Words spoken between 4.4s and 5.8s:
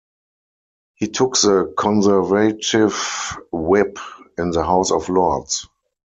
the House of Lords.